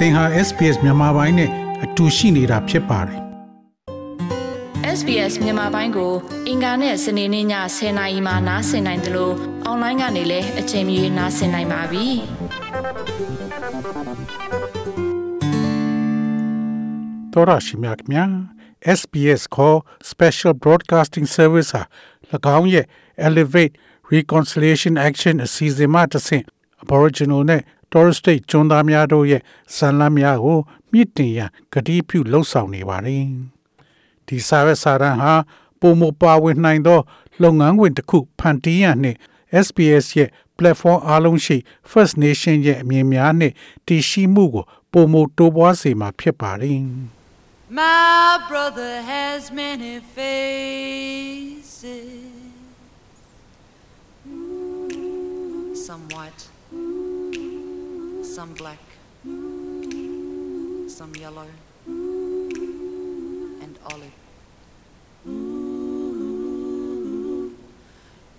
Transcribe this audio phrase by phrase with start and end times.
[0.00, 1.50] သင်ဟာ SPS မြန်မာပိုင်းနဲ့
[1.84, 3.20] အတူရှိနေတာဖြစ်ပါတယ်
[4.98, 6.12] SBS မြန်မာပိုင်းကို
[6.48, 7.46] အင်ကာနဲ့စနေနေ့ည
[7.76, 9.34] 10:00နာရီမှနားဆင်နိုင်တယ်လို့
[9.64, 12.06] အွန်လိုင်းကနေလည်းအချိန်မီနားဆင်နိုင်ပါပြီ။
[17.32, 18.18] တော်ရရှိမြတ်မြ
[18.98, 19.78] SBS call
[20.10, 21.82] Special Broadcasting Service ဟာ၎
[22.58, 22.86] င်းရဲ့
[23.26, 23.74] Elevate
[24.14, 26.44] Reconciliation Action အစီအစဉ်မှတစ်ဆင့်
[26.82, 27.62] Aboriginal နဲ့
[27.92, 29.42] Torres Strait ကျွန်းသားများတို့ရဲ့
[29.76, 30.58] ဇာလမ်းများကို
[30.92, 33.24] မြင့်တင်ရန်ကတိပြုလှုံ့ဆော်နေပါတယ်။
[34.26, 35.32] ဒီစာရွက်စာတမ်းဟာ
[35.80, 37.00] ပုံမပါဝင်နိုင်သော
[37.42, 39.18] လုပ်ငန်းခွင်တစ်ခုဖန်တီးရန်နှင့်
[39.66, 41.56] SBS ရဲ့ platform အားလုံးရှိ
[41.90, 43.54] First Nation ရဲ့အမြင်များနှင့်
[43.86, 46.80] တည်ရှိမှုကိုပုံမတိုးပွားစေမှာဖြစ်ပါတယ်။
[47.70, 51.70] My brother has many faces.
[55.86, 56.49] Some white,
[58.39, 58.79] some black,
[60.87, 61.47] some yellow,
[63.63, 64.15] and olive.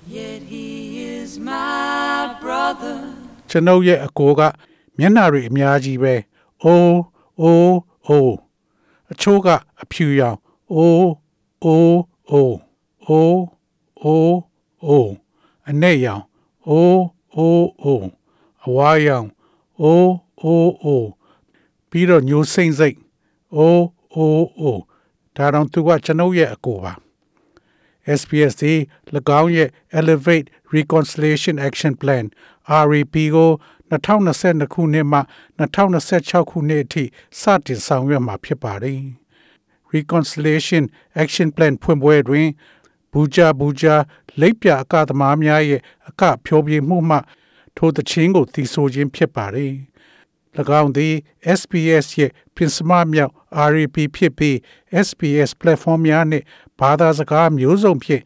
[0.06, 2.96] Yet he is my brother.
[3.50, 4.40] ကျွန်ုပ်ရဲ့အကိုက
[4.98, 6.14] မျက်နှာတွေအများကြီးပဲ။
[6.62, 6.98] အိုး
[7.40, 7.76] အိုး
[8.06, 8.34] အိုး
[9.12, 9.48] အချို့က
[9.82, 10.36] အဖြူရောင်။
[10.74, 11.10] အိုး
[11.64, 11.98] အိုး
[12.30, 12.56] အိုး
[13.06, 13.42] အိုး
[14.02, 14.36] အိုး
[14.84, 15.12] အိုး
[15.68, 16.22] အနဲ့ရောင်။
[16.68, 17.02] အိုး
[17.36, 18.06] အိုးအိုး
[18.64, 19.26] အဝါရောင်။
[19.81, 21.09] အိုးအိုးအိုး
[21.89, 22.97] ပြီးတော့ညိုစိမ့်စိမ့်။
[23.55, 24.81] အိုးအိုးအိုး
[25.35, 26.93] ဒါတော့သူကကျွန်ုပ်ရဲ့အကိုပါ။
[28.19, 28.79] SPS သည်၎
[29.41, 32.25] င်းရဲ့ Elevate Reconciliation Action Plan
[32.85, 33.51] REP ကို
[33.91, 35.19] 2022ခုနှစ်မှ
[35.59, 37.03] 2026ခုနှစ်အထိ
[37.39, 39.01] စတင်ဆောင်ရွက်မှာဖြစ်ပါတယ်။
[39.93, 40.83] Reconciliation
[41.23, 42.47] Action Plan ဖွင့်ပွဲတွင်
[43.11, 43.95] ဘူဂျာဘူဂျာ
[44.41, 47.17] လိပ်ပြအကသမားများရဲ့အကဖြောပြမှုမှ
[47.83, 49.73] ထိုသချင်းကိုသီဆိုခြင်းဖြစ်ပါတယ်။၎
[50.81, 51.13] င်းသည်
[51.59, 53.33] SPS ရဲ့ပြင်စမမြောက်
[53.71, 54.55] REP ဖြစ်ပြီး
[55.07, 56.45] SPS platform များနှင့်
[56.79, 58.23] ဘာသာစကားမျိုးစုံဖြင့်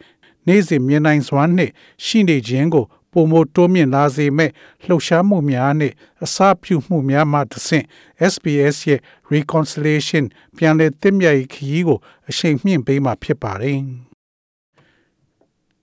[0.48, 1.72] နေ့စဉ်မြင်နိုင်စွမ်းနှင့်
[2.06, 4.52] ရှိနေခြင်းကိုပုံမတိုးမြင့်လာစေမဲ့
[4.86, 7.86] လှုပ်ရှားမှုများနှင့်အစပြုမှုများမှတစ်ဆင့်
[8.34, 9.02] SPS ရဲ့
[9.34, 10.24] reconciliation
[10.58, 12.00] ပြန်လည်သင့်မြတ်ရေးခရီးကို
[12.30, 13.80] အရှိန်မြင့်ပေးမှာဖြစ်ပါတယ်။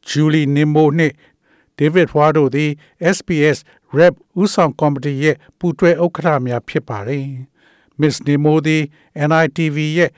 [0.08, 1.14] Julie Nimmo နှင့်
[1.79, 2.71] David Hwa တို့သည်
[3.15, 3.57] SPS
[3.97, 7.27] Rep ဦးဆောင်ကော်မတီရဲ့ပူးတွဲဥက္ကဋ္ဌများဖြစ်ပါတယ်။
[7.99, 8.83] Miss Nimmo သည်
[9.29, 10.11] NITV ရဲ့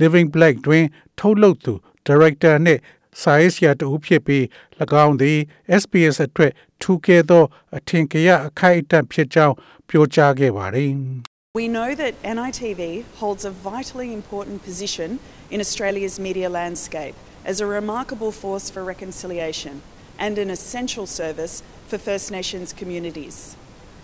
[0.00, 0.84] Living Black တွင်
[1.18, 1.74] ထုတ်လုပ်သူ
[2.08, 2.80] Director နှင့်
[3.20, 4.44] စာရေးဆရာတဦးဖြစ်ပြီး၎
[5.04, 5.38] င်းသည်
[5.80, 6.52] SPS အတွက်
[6.82, 7.44] ထူးကဲသော
[7.76, 9.54] အထင်ကရအခိုက်အတန့်ဖြစ်ကြောင်း
[9.88, 10.92] ပြောကြားခဲ့ပါတယ်။
[11.60, 12.80] We know that NITV
[13.22, 15.08] holds a vitally important position
[15.52, 17.14] in Australia's media landscape
[17.50, 19.74] as a remarkable force for reconciliation
[20.18, 23.56] and an essential service for First Nations communities.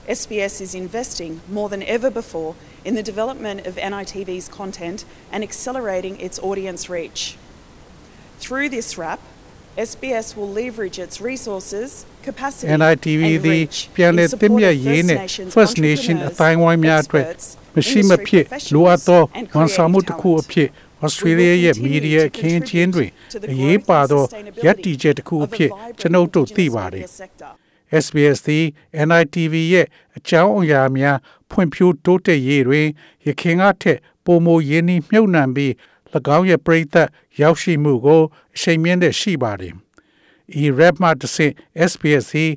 [0.08, 2.54] SBS is investing more than ever before
[2.84, 7.36] in the development of NITV's content and accelerating its audience reach.
[8.40, 9.20] Through this RAP,
[9.76, 14.74] SBS will leverage its resources, capacity, NITV and သည် reach ပြန်လည် in သင့် support မြတ်
[14.76, 17.46] of ရေး First နှင့် Nations First Nation entrepreneurs, အတိုင်းဝိုင်းများအတွက် experts,
[17.76, 20.50] မရှိမ industry ဖြစ်လိုအပ်သော professionals, and ဝန်ဆောင်မှု creative တစ်ခုအ talent.
[20.52, 20.68] ဖြစ်
[21.05, 25.79] Australia ရဲ့ We will မီဒီယာ continue အခင်းအကျင်းတွင် to the အရေးပါသော growth and ရည်တည်ချက်တစ်ခုအဖြစ် of a
[25.79, 27.51] vibrant ကျွန်ုပ်တို့သိ Indigenous ပါတယ် media sector.
[28.03, 28.65] SBS သည်
[29.07, 31.17] NITV ရဲ့အကြောင်းအရာများ
[31.51, 32.87] ဖွံ့ဖြိုးတိုးတက်ရေးတွင်
[33.25, 35.71] ရခင်ကထက်ပိုမိုရင်းနှီးမြှုပ်နှံပြီး၎
[36.37, 37.09] င်းရဲ့ပြည်သက်
[37.41, 38.21] ရောက်ရှိမှုကို
[38.55, 39.73] အချိန်မြင့်တဲ့ရှိပါတယ်။
[40.61, 41.53] e rap မှတစ်ဆင့်
[41.91, 42.51] SBS သည်၎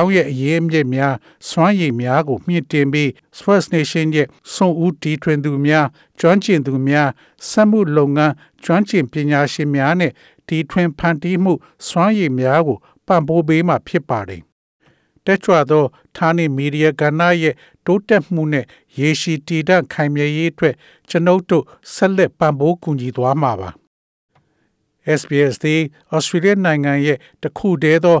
[0.00, 1.14] င်းရဲ့အရေးအမြစ်များ
[1.48, 3.08] စွမ်းရည်များကိုမြင့်တင်ပြီး
[3.40, 5.86] First Nation ရဲ့စွန့်ဦးတီထွင်သူများ
[6.18, 7.08] ကျွမ်းကျင်သူများ
[7.48, 8.32] စက်မှုလုပ်ငန်း
[8.64, 10.12] ကျွမ်းကျင်ပညာရှင်များနဲ့
[10.48, 11.52] တီထွင်ဖန်တီးမှု
[11.88, 14.42] စွမ်းရည်များကိုပံ့ပိုးပေးမှဖြစ်ပါတယ်။
[15.24, 15.84] တက်ကြွသော
[16.16, 17.54] ဌာနေမီဒီယာကဏ္ဍရဲ့
[17.86, 18.64] တိုးတက်မှုနဲ့
[18.98, 20.74] ရေရှည်တည်တံ့ခိုင်မြဲရေးအတွက်
[21.08, 23.70] ကျွန်ုပ်တို့ဆက်လက်ပံ့ပိုးကူညီသွားမှာပါ။
[25.18, 25.80] SBS သည်
[26.14, 28.18] Australia နိုင်ငံရဲ့တစ်ခုတည်းသော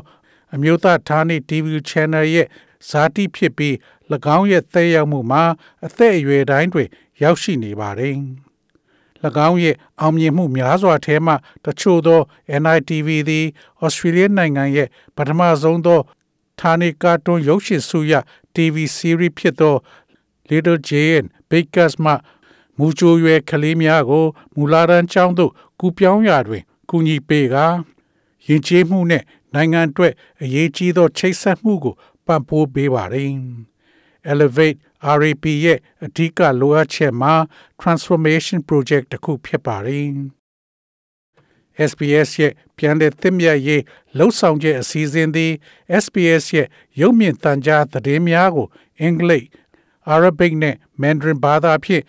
[0.54, 2.46] အမျိုးသားဌာနေ TV Channel ရဲ့
[2.88, 3.74] ဇာတိဖြစ်ပြီး၎
[4.36, 5.42] င်းရဲ့သက်ရောက်မှုမှာ
[5.86, 6.88] အသက်အရွယ်တိုင်းတွင်
[7.22, 8.14] ရောက်ရှိနေပါတယ်။၎
[9.48, 11.34] င်းရဲ့အောင်မြင်မှုများစွာထဲမှ
[11.64, 12.20] တချို့သော
[12.62, 13.46] NITV သည်
[13.84, 16.00] Australia နိုင်ငံရဲ့ပထမဆုံးသော
[16.60, 18.12] ဌာနေကာတွန်းရုပ်ရှင်စုရ
[18.54, 19.74] TV series ဖြစ်သော
[20.50, 22.12] Little Jane Bakers မှ
[22.78, 24.24] မူကြိုရွယ်ကလေးများကို
[24.54, 27.66] မူလာတန်းကျောင်းသို့ကူပြောင်းရာတွင်ကူညီပေးကာ
[28.46, 29.24] ယဉ်ကျေးမှုနှင့်
[29.54, 30.12] နိုင်ငံအတွက်
[30.42, 31.94] အရေးကြီးသောချိတ်ဆက်မှုကို
[32.26, 33.30] ပံ့ပိုးပေးပါတယ်။
[34.32, 34.78] Elevate
[35.18, 37.34] RAP ရဲ့အဓိကလိုအပ်ချက်မှာ
[37.80, 40.08] transformation project တစ်ခုဖြစ်ပါတယ်။
[41.90, 43.82] SBS ရဲ့ပြန်လည်သင့်မြတ်ရေး
[44.18, 45.52] လှုပ်ဆောင်ချက်အစီအစဉ်သည်
[46.04, 46.66] SBS ရဲ့
[47.00, 48.68] ရုပ်မြင်သံကြားသတင်းများကို
[49.00, 49.46] အင်္ဂလိပ်
[50.14, 52.04] Arabic နဲ့ Mandarin ဘာသာဖြင့်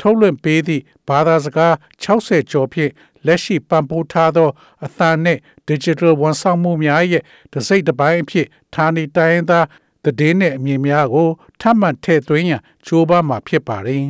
[0.00, 1.72] ထုတ်လွှင့်ပေးသည့်ဘာသာစကား
[2.04, 2.92] 60ကျော်ဖြင့်
[3.26, 4.48] လက်ရှိပံ့ပိုးထားသော
[4.84, 7.22] အသံနှင့် digital ဝန်ဆောင်မှုများရဲ့
[7.52, 9.66] တစ်စိတ်တစ်ပိုင်းအဖြစ်ဌာနေတိုင်းသား
[10.04, 11.28] သတင်းနှင့်အမြင်များကို
[11.60, 14.04] ထပ်မံထည့်သွင်းရန်ကြိုးပမ်းမှာဖြစ်ပါတယ်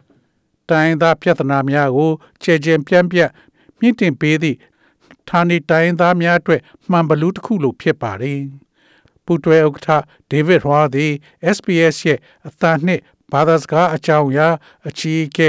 [0.68, 2.10] ။တိုင်းသားပြဿနာများကို
[2.42, 3.30] ခြေကျင်ပြန့်ပြန့်
[3.80, 4.56] မြင့်တင်ပေးသည့်
[5.28, 6.60] ဌာနေတိုင်းသားများအတွက်
[6.90, 8.40] မှန်ဘလူးတစ်ခုလိုဖြစ်ပါတယ်။
[9.24, 11.12] ပူတွဲဥက္ကဋ္ဌဒေးဗစ်ဟွာသည်
[11.56, 12.18] SBS ရဲ့
[12.48, 13.02] အသံနှင့်
[13.32, 14.48] ဘာသာစကားအကြောင်းအရာ
[14.88, 15.48] အချီးကဲ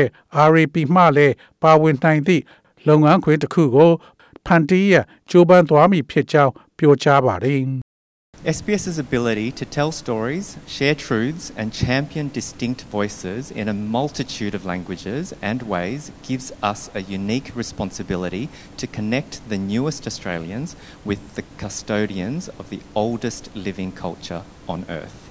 [0.52, 2.44] RAP မှလည်းပါဝင်နိုင်သည့်
[2.89, 3.93] လုပ်ငန်းခွင်တစ်ခုကို
[4.47, 4.95] ဖန်တီးရ
[5.31, 7.63] ကြိုးပမ်းသွားမည်ဖြစ်ကြောင်းပြောကြားပါတယ်
[8.45, 14.67] SBS's ability to tell stories, share truths, and champion distinct voices in a multitude of
[14.67, 20.77] languages and ways gives us a unique responsibility to connect the newest Australians
[21.07, 25.28] with the custodians of the oldest living culture on earth.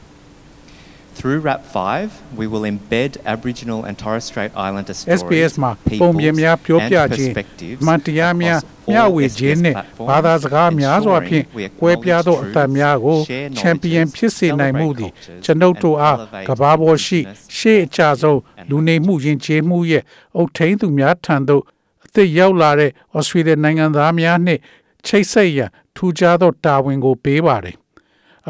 [1.18, 6.20] Through RAP 5, we will embed Aboriginal and Torres Strait Islander stories, SBS မှာပုံ peoples,
[6.20, 13.18] ပြင်များပြော and ပြခြင်း perspectives မှန်တရားများ across all မျှဝေခြင်းနှင့် SBS ဘာသာစကားများစွာဖြင့် ensuring we ကွဲပြားသောအ acknowledge သံများကို
[13.18, 20.02] truths, share ချန်ပီယံ knowledges, ဖြစ်စေနိုင်မှုသည် celebrate ကျွန်ုပ်တို့အား cultures, and ကဘာပေါ်ရှိ elevate ရှေ့အကြဆုံး and လူနေမှုယဉ်ကျေးမှုရဲ့
[20.36, 21.62] အုတ်ထိန်သူများထံသို့
[22.04, 24.60] အသစ်ရောက်လာတဲ့ဩစတြေးလျနိုင်ငံသားများနှင့်
[25.06, 27.76] ချိတ်ဆက်ရန်ထူးခြားသောတာဝန်ကိုပေးပါတယ်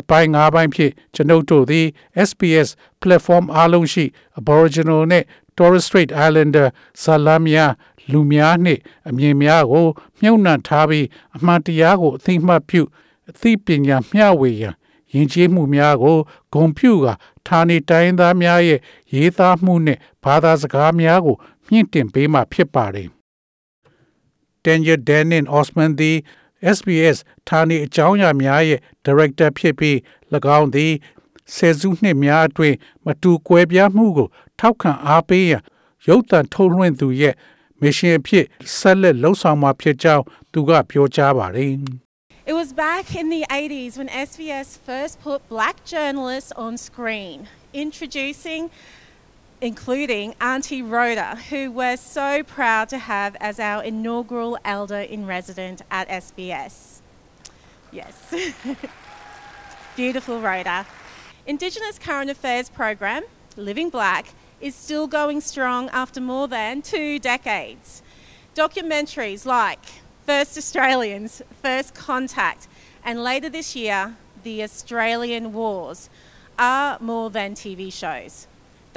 [0.01, 1.87] အပိုင်း၅ပိုင်းဖြင့်ကျွန်ုပ်တို့သည်
[2.29, 2.69] SPS
[3.03, 4.05] platform အားလုံးရှိ
[4.39, 5.25] Aboriginal နဲ့
[5.57, 6.67] Torres Strait Islander
[7.03, 7.73] ဇာလများ
[8.13, 9.87] လူများနှင့်အမြင်များကို
[10.21, 11.07] မြုံနှံထားပြီး
[11.37, 12.83] အမှန်တရားကိုအသိမှတ်ပြု
[13.31, 14.75] အသိပညာမျှဝေရန်
[15.13, 16.19] ယဉ်ကျေးမှုများကို
[16.53, 17.15] ဂုံပြုကာ
[17.47, 18.81] ဌာနေတိုင်းသားများရဲ့
[19.15, 21.37] ရေးသားမှုနှင့်ဘာသာစကားများကို
[21.69, 23.09] မြင့်တင်ပေးမှဖြစ်ပါတယ်။
[24.65, 26.17] Daniel Danin Osman သည်
[26.77, 27.19] SBS
[27.49, 29.97] ဌာနေအကြောင်းအရာများရဲ့ Director ဖြစ်ပြီး၎
[30.59, 30.93] င်းသည်
[31.55, 34.29] ဆယ်စုနှစ်များအတွင်းမတူကွဲပြားမှုကို
[34.59, 35.63] ထောက်ခံအားပေးရန်
[36.09, 37.35] ရုပ်သံထုတ်လွှင့်သူရဲ့
[37.81, 38.45] မရှင်အဖြစ်
[38.77, 41.73] ဆက်လက်လှုပ်ဆောင်မှာဖြစ်ကြောင်းသူကပြောကြားပါတယ်။
[42.51, 47.37] It was back in the 80s when SBS first put black journalists on screen,
[47.85, 48.63] introducing,
[49.61, 55.83] including Auntie Rhoda, who we're so proud to have as our inaugural elder in resident
[55.91, 57.01] at SBS.
[57.91, 58.35] Yes.
[59.97, 60.87] Beautiful Rhoda.
[61.47, 63.25] Indigenous Current Affairs program,
[63.57, 64.29] Living Black,
[64.61, 68.03] is still going strong after more than two decades.
[68.55, 69.81] Documentaries like
[70.27, 72.69] First Australians, First Contact,
[73.05, 76.11] and later this year, The Australian Wars,
[76.59, 78.47] are more than TV shows.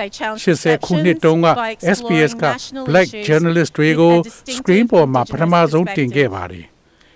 [0.01, 4.13] They challenge 80ခုနှစ် perceptions တုန်းက by SBS exploring က national Black issues Journalist with တွေကို
[4.13, 6.36] a distinctive screen ပေါ်မှာပထမ Indigenous ဆုံးတင်ခဲ့ perspective.
[6.36, 6.65] ပါတယ်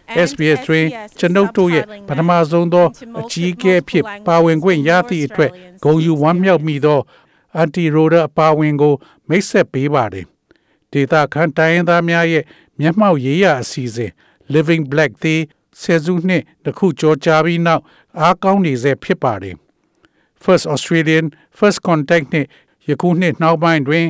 [0.10, 7.00] And SBS တွင် SBS ကျွန်ုပ်တို့ရဲ့ subtitling ပထမဆုံးသော into multiple- အကြီးအကဲအဖြစ် multiple ပါဝင်ခွင့်ရသည့်အတွက် languages ဂုဏ်ယူဝမ်းမြောက်မိသော
[7.56, 8.94] အန်တီရိုဒာအပါဝင်ကို
[9.30, 10.26] မိတ်ဆက်ပေးပါတယ်
[10.92, 12.44] ဒေတာခန်တိုင်းရင်းသားများရဲ့
[12.80, 14.12] မျက်မှောက်ရေးရအစီအစဉ်
[14.54, 15.42] Living Black သည်
[15.82, 17.84] ဆယ်စုနှစ်တစ်ခုကျော်ကြာပြီးနောက်
[18.20, 19.56] အားကောင်းနေစေဖြစ်ပါတယ်
[20.44, 21.26] First Australian
[21.58, 22.48] First Contact နှင့်
[22.90, 24.06] ယခုနှစ်နှောင်းပိုင်းတွင်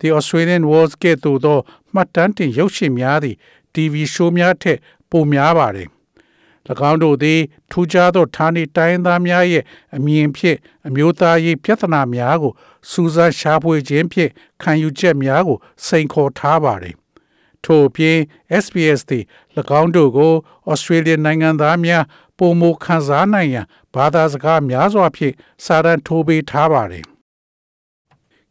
[0.00, 1.58] The Australian Wars ကဲ့သို့သော
[1.94, 3.36] မှတ်တမ်းတင်ရုပ်ရှင်များသည်
[3.74, 4.78] TV show များထက်
[5.10, 5.88] ပိုများပါတယ်။၎
[6.90, 9.64] င်းတို့သည်ထူးခြားသောဌာနေတိုင်းသားများရဲ့
[9.96, 12.52] အမြင်ဖြင့်အမျိုးသားရေးပြဿနာများကို
[12.90, 14.30] စူးစမ်းရှာဖွေခြင်းဖြင့်
[14.62, 16.94] ခံယူချက်များကိုစိန်ခေါ်ထားပါတယ်။
[17.64, 18.18] ထို့အပြင်
[18.64, 19.24] SBS သည်၎
[19.80, 20.32] င်းတို့ကို
[20.72, 22.04] Australian နိုင်ငံသားများ
[22.38, 25.34] ပုံမခန်းစားနိုင်ရန်ဘာသာစကားများစွာဖြင့်
[25.64, 27.04] စာရန်ထိုးပေးထားပါတယ်။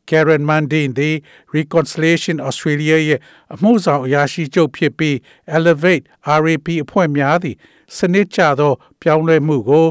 [0.08, 1.16] Karen Mundine သည်
[1.56, 3.20] Reconciliation Australia ရဲ့
[3.54, 5.14] အမှုဆောင်အရာရှိချုပ်ဖြစ်ပြီး
[5.56, 6.04] Elevate
[6.42, 7.56] RAP အဖွဲ့များသည်
[7.96, 9.86] စနစ်ကျသော ပြောင်းလဲမှုကို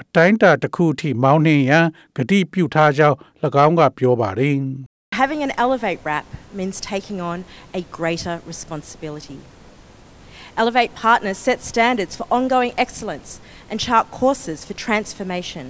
[0.00, 1.86] အတိုင်းအတာတစ်ခုအထိမောင်းနှင်ရန်
[2.16, 3.16] ကတိပြုထားကြောင်း၎
[3.64, 4.56] င်းကပြောပါတယ်
[5.22, 6.26] Having an Elevate wrap
[6.58, 7.38] means taking on
[7.80, 9.40] a greater responsibility.
[10.56, 13.30] Elevate partners set standards for ongoing excellence
[13.70, 15.66] and chart courses for transformation.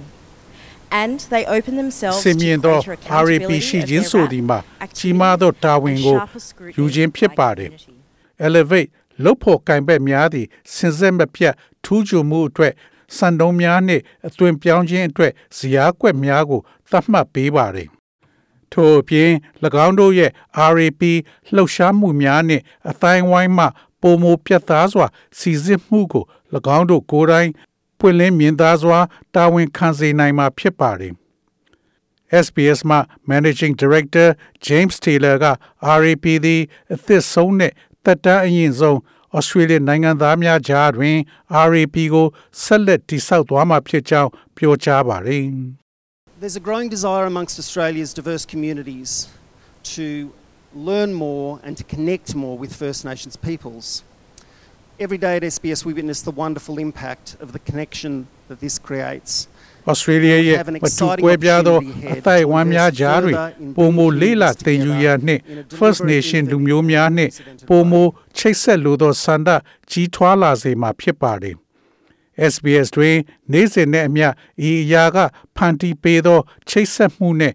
[1.02, 4.22] And they open themselves စင်မြင် to သော greater RAP accountability ရှိ of ခြင်း their ဆို
[4.22, 8.44] wrap သည်မှာ activities ကြီးမားသောတာဝန် and ကို sharper scrutiny ယူခြင်းဖြစ် by ပါတယ် community.
[8.46, 8.88] Elevate
[9.24, 12.72] လုတ်ဖို့ကင်ဘက်များသည့်စင်စစ်မပြတ်ထူးချွန်မှုအတွက်
[13.16, 17.88] စံတုံးများနှင့်အသွင်ပြောင်းခြင်းအတွက်ဇယားကွက်များကိုသတ်မှတ်ပေးပါတယ်။
[18.72, 19.30] ထို့အပြင်၎
[19.86, 20.30] င်းတို့ရဲ့
[20.72, 21.02] RAP
[21.54, 23.66] လှုပ်ရှားမှုများနှင့်အတိုင်းဝိုင်းမှ
[24.00, 25.06] ပုံမပြတ်သားစွာ
[25.38, 26.24] စီစစ်မှုကို၎
[26.76, 27.50] င်းတို့ကိုယ်တိုင်
[28.05, 28.99] ပွင့်လင်းမြင်သာစွာ
[29.35, 31.13] တာဝန်ခံစေနိုင်မှာဖြစ်ပါတယ်။
[32.45, 32.97] SBS မှ
[33.31, 34.27] Managing Director
[34.67, 35.45] James Taylor က
[35.99, 36.61] RAP သည်
[36.93, 37.71] အသစ်ဆုံးနဲ့
[38.05, 38.97] တက်တန်းအရင်ဆုံး
[39.37, 41.17] Australian နိုင်ငံသားများကြားတွင်
[41.69, 42.27] RAP ကို
[42.63, 45.45] ဆက်လက်တည်ဆောက်သွားမှာဖြစ်ကြောင်းပြောကြားပါတယ်
[46.41, 49.11] There's a growing desire amongst Australia's diverse communities
[49.95, 50.05] to
[50.89, 53.87] learn more and to connect more with First Nations peoples.
[54.98, 59.46] Every day at SBS, we witness the wonderful impact of the connection that this creates.
[59.92, 61.78] Australia ရဲ့မတူကွဲပြားသော
[62.14, 63.36] အသိုက်အဝန်းများကြားတွင်
[63.76, 65.40] ပုံမလေးလာတင်ယူရနှင့်
[65.78, 67.30] First Nation လူမျိုးများနှင့်
[67.68, 67.92] ပုံမ
[68.36, 69.48] ချိတ်ဆက်လိုသောစန္ဒ
[69.90, 71.56] ကြီးထွားလာစေမှာဖြစ်ပါတယ်
[72.52, 73.16] SBS တွင်
[73.52, 74.28] နေ့စဉ်နဲ့အမျှ
[74.68, 75.16] ဤအရာက
[75.56, 77.54] ဖန်တီးပေးသော ချိတ်ဆက်မှုနှင့်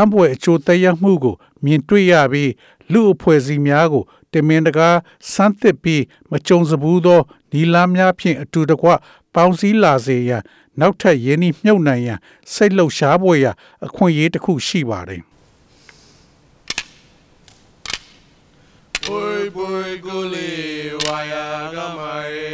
[0.00, 2.52] အပွဲအကျိုးသက်ရောက်မှုကို မြင်တွေ့ရပြီး
[2.92, 4.88] လူအဖွဲ့အစည်းများကို တမင်တကာ
[5.32, 7.20] စမ်းသစ်ပြီးမကြုံစဘူးသော
[7.52, 8.88] နီလာများဖြင့်အတူတကွ
[9.34, 10.42] ပေါင်းစည်းလာစေရန်
[10.80, 12.18] နောက်ထပ်ယင်းဤမြုပ်နှံရန်
[12.52, 13.52] စိတ်လှုပ်ရှားပွဲရာ
[13.86, 15.22] အခွင့်အရေးတစ်ခုရှိပါတယ်
[19.06, 20.52] Boy boy guli
[21.04, 22.53] waya gamare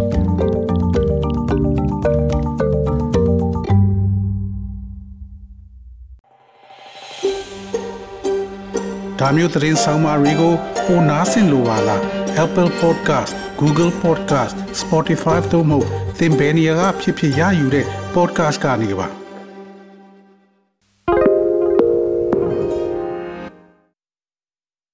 [9.19, 10.53] ဒါမျိုးသတင်းဆောင်မာတွေကို
[10.85, 12.01] ပိုနားဆင်လိုပါလား
[12.43, 15.79] Apple Podcast Google Podcast Spotify တို့မှာ
[16.19, 19.20] သင်ပင်ရာဖြစ်ဖြစ်ရယူတဲ့ podcast ကနေပါ